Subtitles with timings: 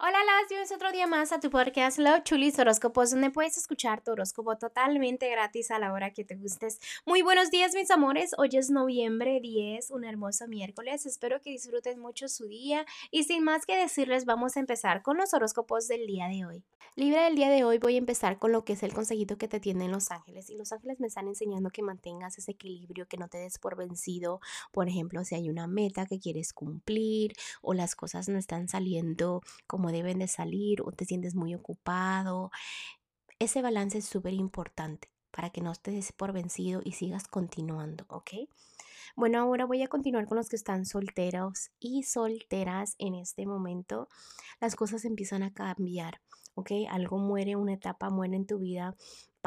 [0.00, 4.00] Hola, las bienvenidos otro día más a tu podcast Love Chulis Horóscopos, donde puedes escuchar
[4.00, 6.78] tu horóscopo totalmente gratis a la hora que te gustes.
[7.04, 8.30] Muy buenos días, mis amores.
[8.38, 11.04] Hoy es noviembre 10, un hermoso miércoles.
[11.04, 12.86] Espero que disfruten mucho su día.
[13.10, 16.64] Y sin más que decirles, vamos a empezar con los horóscopos del día de hoy.
[16.94, 19.46] Libra del día de hoy voy a empezar con lo que es el consejito que
[19.46, 20.48] te tienen los ángeles.
[20.48, 23.76] Y los ángeles me están enseñando que mantengas ese equilibrio, que no te des por
[23.76, 24.40] vencido.
[24.72, 29.42] Por ejemplo, si hay una meta que quieres cumplir o las cosas no están saliendo
[29.66, 32.50] como deben de salir o te sientes muy ocupado.
[33.38, 38.04] Ese balance es súper importante para que no te des por vencido y sigas continuando,
[38.08, 38.30] ¿ok?
[39.14, 44.08] Bueno, ahora voy a continuar con los que están solteros y solteras en este momento.
[44.60, 46.20] Las cosas empiezan a cambiar,
[46.54, 46.70] ¿ok?
[46.88, 48.96] Algo muere, una etapa muere en tu vida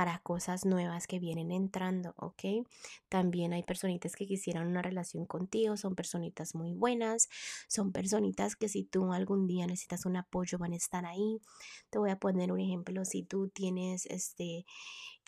[0.00, 2.66] para cosas nuevas que vienen entrando, ¿ok?
[3.10, 7.28] También hay personitas que quisieran una relación contigo, son personitas muy buenas,
[7.68, 11.42] son personitas que si tú algún día necesitas un apoyo van a estar ahí.
[11.90, 14.64] Te voy a poner un ejemplo, si tú tienes este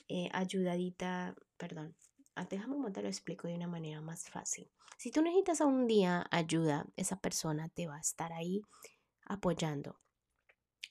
[0.09, 1.95] eh, ayudadita, perdón,
[2.35, 4.71] ah, déjame un te lo explico de una manera más fácil.
[4.97, 8.63] Si tú necesitas un día ayuda, esa persona te va a estar ahí
[9.27, 10.01] apoyando.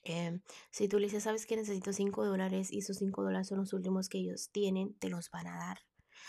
[0.04, 3.58] Em, si tú le dices, sabes que necesito 5 dólares y esos 5 dólares son
[3.58, 5.78] los últimos que ellos tienen, te los van a dar.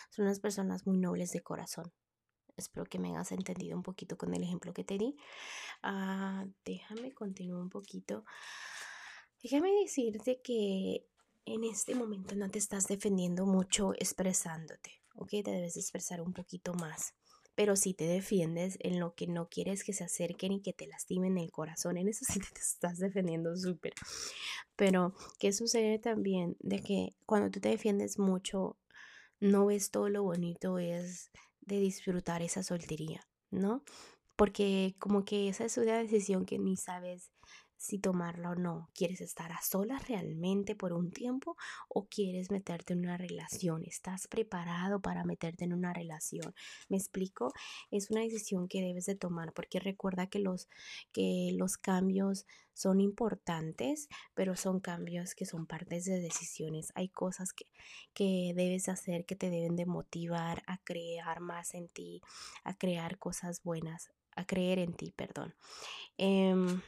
[0.09, 1.91] Son unas personas muy nobles de corazón.
[2.55, 5.15] Espero que me hayas entendido un poquito con el ejemplo que te di.
[5.81, 8.25] Ah, déjame continuar un poquito.
[9.41, 11.07] Déjame decirte que
[11.45, 15.29] en este momento no te estás defendiendo mucho expresándote, ¿ok?
[15.43, 17.15] Te debes expresar un poquito más
[17.55, 20.87] pero si te defiendes en lo que no quieres que se acerquen y que te
[20.87, 23.93] lastimen el corazón, en eso sí te estás defendiendo súper.
[24.75, 26.57] Pero, ¿qué sucede también?
[26.59, 28.77] De que cuando tú te defiendes mucho,
[29.39, 31.31] no ves todo lo bonito es
[31.61, 33.83] de disfrutar esa soltería, ¿no?
[34.35, 37.31] Porque como que esa es una decisión que ni sabes
[37.83, 38.89] si tomarla o no.
[38.95, 41.57] ¿Quieres estar a solas realmente por un tiempo
[41.89, 43.83] o quieres meterte en una relación?
[43.83, 46.55] ¿Estás preparado para meterte en una relación?
[46.87, 47.51] ¿Me explico?
[47.91, 50.69] Es una decisión que debes de tomar porque recuerda que los,
[51.11, 56.93] que los cambios son importantes, pero son cambios que son partes de decisiones.
[56.95, 57.65] Hay cosas que,
[58.13, 62.21] que debes hacer que te deben de motivar a crear más en ti,
[62.63, 65.53] a crear cosas buenas, a creer en ti, perdón.
[66.17, 66.81] Em,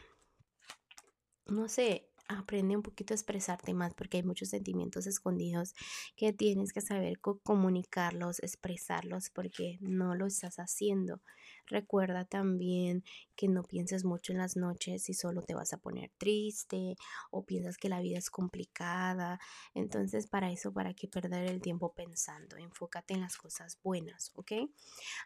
[1.47, 5.73] no sé, aprende un poquito a expresarte más porque hay muchos sentimientos escondidos
[6.15, 11.21] que tienes que saber comunicarlos, expresarlos porque no lo estás haciendo.
[11.67, 13.03] Recuerda también
[13.35, 16.95] que no pienses mucho en las noches y solo te vas a poner triste
[17.31, 19.39] o piensas que la vida es complicada.
[19.73, 22.57] Entonces, para eso, ¿para qué perder el tiempo pensando?
[22.57, 24.51] Enfócate en las cosas buenas, ¿ok?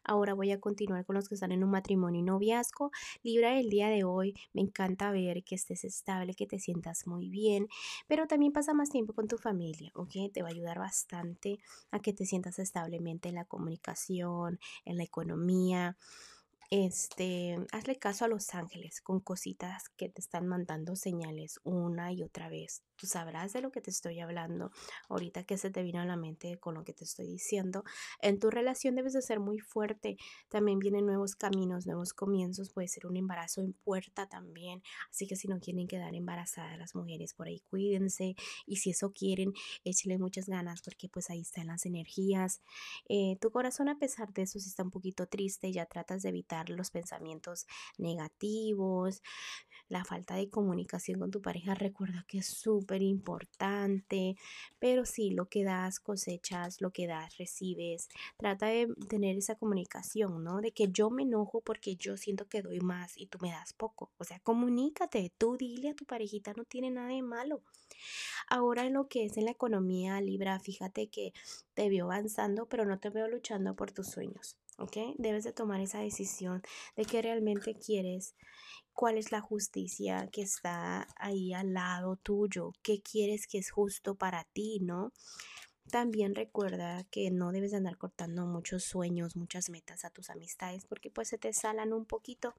[0.04, 2.92] Ahora voy a continuar con los que están en un matrimonio y noviazgo.
[3.24, 7.30] Libra el día de hoy, me encanta ver que estés estable, que te sientas muy
[7.30, 7.68] bien,
[8.08, 10.32] pero también pasa más tiempo con tu familia, ¿ok?
[10.34, 11.60] Te va a ayudar bastante
[11.92, 15.98] a que te sientas establemente en la comunicación, en la economía
[16.70, 22.24] este, hazle caso a los ángeles con cositas que te están mandando señales una y
[22.24, 24.72] otra vez tú sabrás de lo que te estoy hablando.
[25.08, 27.84] Ahorita que se te vino a la mente con lo que te estoy diciendo.
[28.22, 30.18] En tu relación debes de ser muy fuerte.
[30.50, 32.72] También vienen nuevos caminos, nuevos comienzos.
[32.74, 34.84] Puede ser un embarazo en puerta también.
[35.10, 38.36] Así que si no quieren quedar embarazadas las mujeres por ahí, cuídense.
[38.66, 39.54] Y si eso quieren,
[39.86, 42.62] échenle muchas ganas porque pues ahí están las energías.
[43.08, 46.30] Eh, tu corazón a pesar de eso si está un poquito triste, ya tratas de
[46.30, 49.22] evitar los pensamientos negativos
[49.90, 54.38] la falta de comunicación con tu pareja, recuerda que es súper importante,
[54.78, 58.08] pero sí, lo que das cosechas, lo que das recibes.
[58.38, 60.62] Trata de tener esa comunicación, ¿no?
[60.62, 63.74] De que yo me enojo porque yo siento que doy más y tú me das
[63.74, 64.12] poco.
[64.20, 67.64] O sea, comunícate, tú dile a tu parejita, no tiene nada de malo.
[68.48, 71.34] Ahora en lo que es en la economía, Libra, fíjate que
[71.74, 74.56] te veo avanzando, pero no te veo luchando por tus sueños.
[74.80, 75.16] ¿Ok?
[75.18, 76.62] Debes de tomar esa decisión
[76.96, 78.36] de que realmente quieres,
[78.94, 84.16] cuál es la justicia que está ahí al lado tuyo, qué quieres que es justo
[84.16, 85.14] para ti, ¿no?
[85.90, 90.86] También recuerda que no debes de andar cortando muchos sueños, muchas metas a tus amistades
[90.86, 92.54] porque pues se te salan un poquito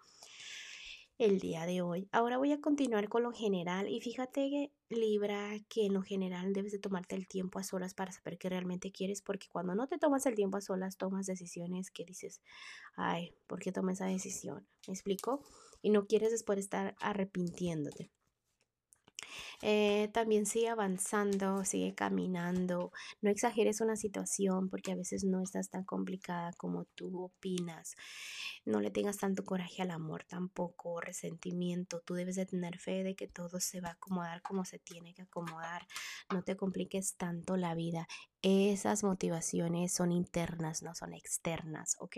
[1.20, 2.08] el día de hoy.
[2.12, 6.72] Ahora voy a continuar con lo general y fíjate Libra que en lo general debes
[6.72, 9.98] de tomarte el tiempo a solas para saber qué realmente quieres porque cuando no te
[9.98, 12.40] tomas el tiempo a solas tomas decisiones que dices,
[12.96, 14.66] ay, ¿por qué tomé esa decisión?
[14.88, 15.44] ¿Me explico?
[15.82, 18.10] Y no quieres después estar arrepintiéndote.
[19.62, 22.92] Eh, también sigue avanzando, sigue caminando.
[23.20, 27.94] No exageres una situación porque a veces no estás tan complicada como tú opinas.
[28.64, 32.00] No le tengas tanto coraje al amor tampoco, resentimiento.
[32.00, 35.14] Tú debes de tener fe de que todo se va a acomodar como se tiene
[35.14, 35.86] que acomodar.
[36.32, 38.06] No te compliques tanto la vida.
[38.42, 42.16] Esas motivaciones son internas, no son externas, ¿ok?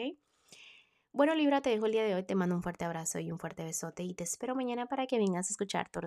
[1.15, 2.23] Bueno, Libra, te dejo el día de hoy.
[2.25, 5.19] Te mando un fuerte abrazo y un fuerte besote y te espero mañana para que
[5.19, 6.01] vengas a escuchar tu.